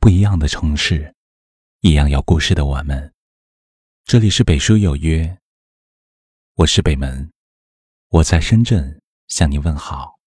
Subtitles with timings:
[0.00, 1.14] 不一样的城市，
[1.80, 3.12] 一样有故事的我们。
[4.06, 5.38] 这里是北书有约，
[6.54, 7.30] 我是北门，
[8.08, 10.18] 我在深圳向你问好。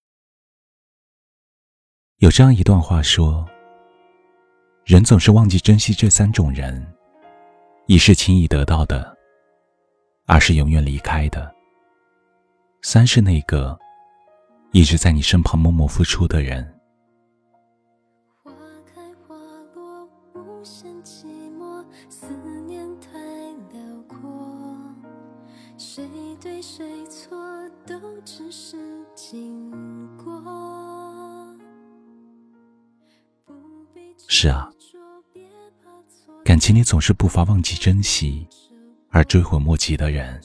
[2.18, 3.44] 有这样一段话说：
[4.84, 6.94] 人总是忘记珍惜这三种人，
[7.88, 9.18] 一是轻易得到的，
[10.24, 11.52] 二是永远离开的，
[12.82, 13.76] 三是那个
[14.70, 16.73] 一直在你身旁默默付出的人。
[25.76, 26.04] 谁
[26.40, 27.36] 对谁错
[27.84, 28.76] 都只是
[29.14, 29.70] 经
[30.16, 30.42] 过。
[34.28, 34.70] 是啊，
[36.44, 38.46] 感情里总是不乏忘记珍惜
[39.10, 40.40] 而追悔莫及的人。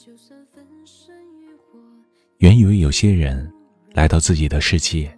[2.38, 3.52] 原以为有些人
[3.92, 5.16] 来到自己的世界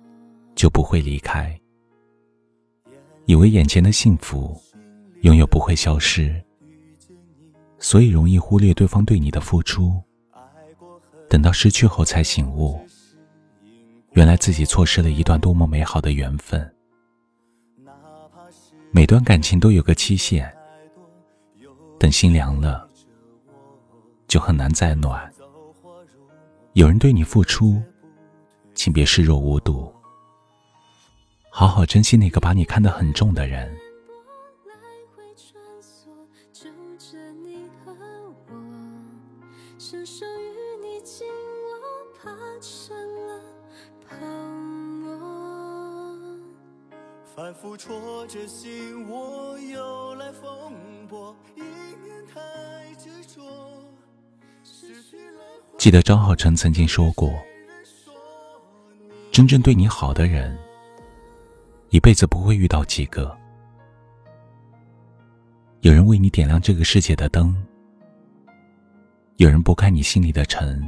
[0.55, 1.59] 就不会离开，
[3.27, 4.61] 以为眼前的幸福
[5.23, 6.43] 永远不会消失，
[7.83, 10.01] 所以容易忽略对方对你的付出。
[11.29, 12.81] 等到失去后才醒悟，
[14.13, 16.73] 原来自己错失了一段多么美好的缘分。
[18.93, 20.51] 每段感情都有个期限，
[21.99, 22.89] 等心凉了，
[24.29, 25.31] 就很难再暖。
[26.75, 27.83] 有人对你付出，
[28.75, 29.93] 请别视若无睹，
[31.51, 33.75] 好好珍惜那个把你看得很重的人。
[47.63, 50.51] 复戳着心我，又来风
[51.09, 53.41] 波，一念太执着。
[55.79, 57.33] 记得张浩晨曾经说过
[59.31, 60.59] ：“真正对你好的人，
[61.91, 63.33] 一辈子不会遇到几个。
[65.83, 67.57] 有人为你点亮这个世界的灯，
[69.37, 70.83] 有人拨开你心里的尘。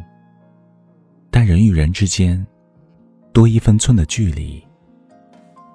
[1.30, 2.45] 但人与人之间，
[3.33, 4.61] 多一分寸的距离。”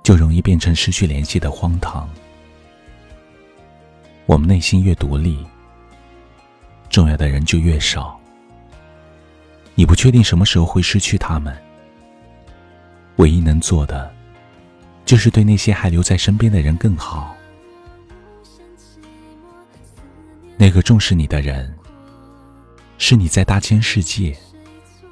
[0.04, 2.10] 就容易变成失去联系的荒唐。
[4.26, 5.46] 我们内心越独立，
[6.90, 8.20] 重要的人就越少。
[9.76, 11.56] 你不确定什么时候会失去他们，
[13.16, 14.14] 唯一能做的，
[15.06, 17.36] 就是对那些还留在身边的人更好。
[20.58, 21.74] 那个重视你的人，
[22.98, 24.36] 是你在大千世界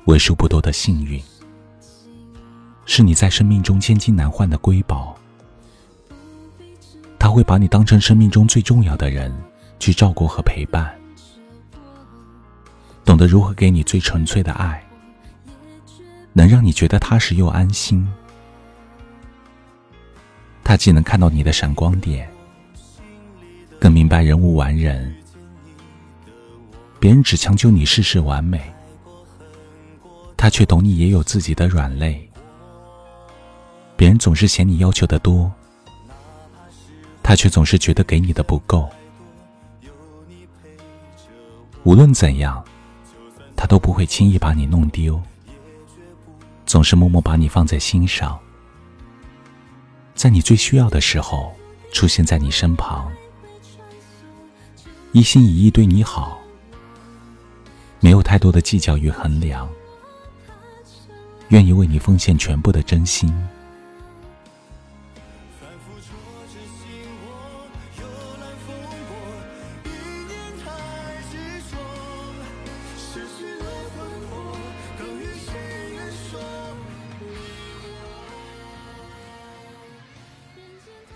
[0.06, 1.22] 为数不多的幸运。
[2.90, 5.16] 是你在生命中千金难换的瑰宝，
[7.20, 9.31] 他会把你当成生命中最重要的人
[9.78, 10.97] 去照顾和陪伴，
[13.03, 14.81] 懂得如何给你最纯粹的爱，
[16.31, 18.08] 能让你觉得踏实又安心。
[20.64, 22.28] 他既能看到你的闪光点，
[23.80, 25.14] 更明白人无完人，
[27.02, 28.62] 别人只强求你事事完美，
[30.38, 32.27] 他却懂你也有自己的软肋。
[33.97, 35.52] 别人总是嫌你要求的多，
[37.24, 38.88] 他却总是觉得给你的不够。
[41.84, 42.63] 无论怎样，
[43.56, 45.19] 他都不会轻易把你弄丢，
[46.68, 48.38] 总是默默把你放在心上，
[50.14, 51.52] 在你最需要的时候
[51.91, 53.12] 出现在你身旁，
[55.12, 56.38] 一心一意对你好，
[58.00, 59.68] 没有太多的计较与衡量，
[61.47, 63.34] 愿意为你奉献全部的真心。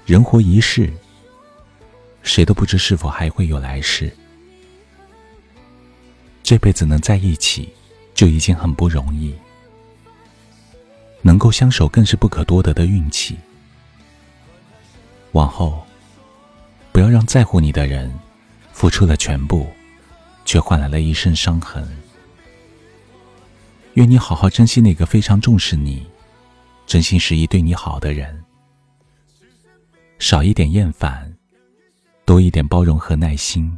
[0.06, 0.92] 人活一世，
[2.24, 4.12] 谁都不知是否还会有来世。
[6.44, 7.70] 这辈子能在一起，
[8.14, 9.32] 就已经很不容易；
[11.22, 13.38] 能够相守，更是不可多得的运气。
[15.34, 15.86] 往后，
[16.92, 18.12] 不要让在乎你的人，
[18.74, 19.68] 付出了全部，
[20.44, 21.88] 却换来了一身伤痕。
[23.94, 26.06] 愿你好好珍惜那个非常重视你、
[26.86, 28.41] 真心实意对你好的人。
[30.22, 31.36] 少一点厌烦，
[32.28, 33.76] 多一点包容和耐心；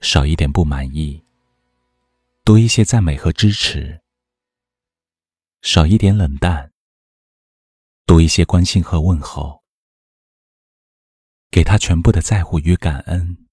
[0.00, 1.20] 少一点不满意，
[2.44, 3.98] 多一些赞美和支持；
[5.62, 6.70] 少一点冷淡，
[8.06, 9.64] 多一些关心和问候。
[11.50, 13.47] 给他全部的在乎与感恩。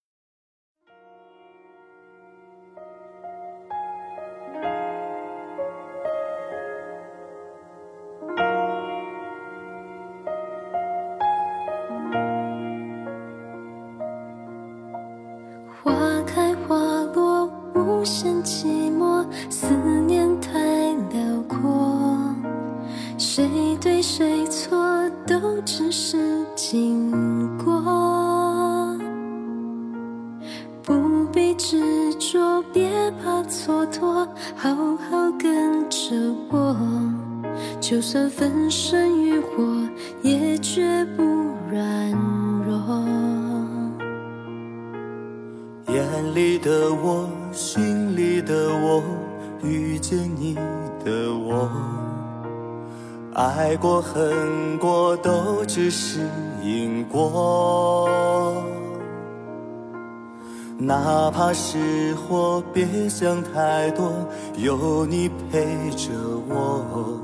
[37.87, 39.63] 就算粉身于火，
[40.23, 41.21] 也绝不
[41.69, 42.11] 软
[42.65, 43.05] 弱。
[45.93, 46.03] 眼
[46.33, 49.03] 里的我，心里的我，
[49.61, 50.55] 遇见你
[51.05, 51.69] 的我，
[53.35, 56.21] 爱过恨过，都只是
[56.63, 58.63] 因果。
[60.79, 64.11] 哪怕是祸，别想太多，
[64.57, 66.09] 有你陪着
[66.49, 67.21] 我。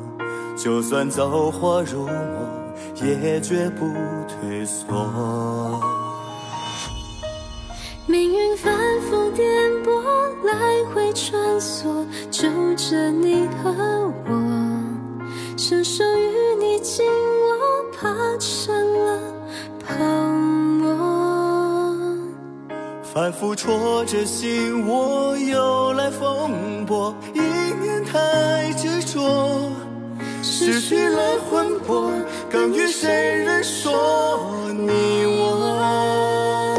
[0.55, 2.13] 就算走火入魔，
[3.01, 3.85] 也绝不
[4.27, 5.81] 退缩。
[8.05, 9.47] 命运反复颠
[9.83, 10.03] 簸，
[10.43, 13.71] 来回穿梭，揪着你和
[14.27, 14.31] 我，
[15.57, 18.75] 伸手与你紧握，怕成
[19.05, 19.19] 了
[19.79, 20.03] 泡
[20.79, 20.89] 沫。
[23.01, 29.71] 反复戳着心窝，又来风波，一念太执着。
[30.43, 32.11] 失去了魂魄，
[32.49, 36.77] 更与谁人说你我？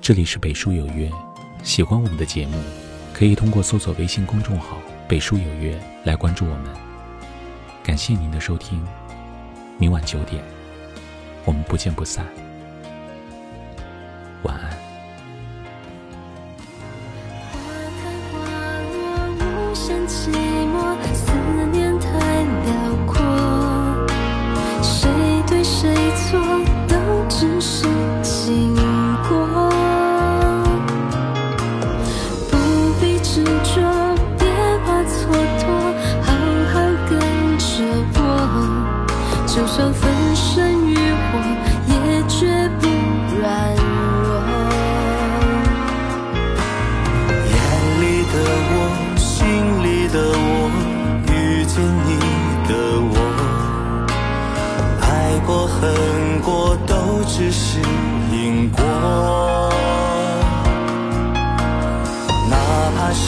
[0.00, 1.08] 这里是北书有约，
[1.62, 2.54] 喜欢我们的节目，
[3.14, 4.76] 可以通过搜索微信公众号
[5.06, 6.64] “北书有约”来关注我们。
[7.84, 8.84] 感谢您的收听。
[9.80, 10.44] 明晚九点，
[11.46, 12.26] 我们不见不散。
[14.42, 14.89] 晚安。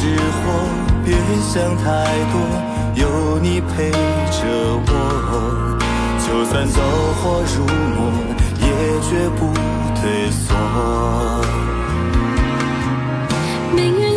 [0.02, 0.42] 是祸，
[1.04, 1.84] 别想太
[2.32, 2.34] 多，
[2.96, 4.42] 有你陪着
[4.88, 4.90] 我。
[6.18, 6.82] 就算走
[7.22, 7.22] 火
[7.54, 7.62] 入
[7.94, 8.10] 魔，
[8.58, 8.66] 也
[9.00, 9.40] 绝不
[9.94, 10.02] 退
[10.32, 10.42] 缩。
[13.76, 14.11] 命运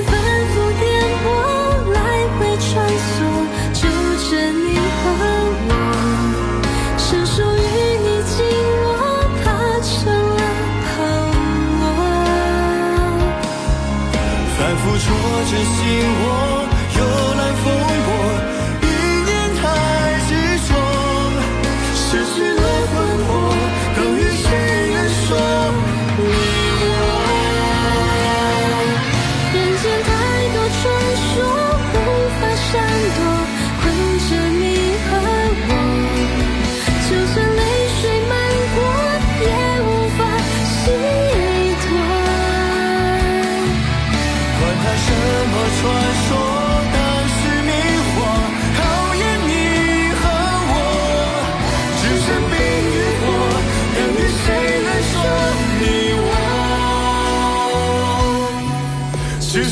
[15.47, 16.44] 真心我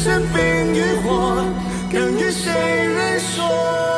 [0.04, 1.46] 只剩冰与火，
[1.90, 3.93] 更与谁人说？